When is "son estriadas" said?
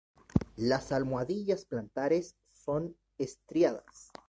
2.51-4.11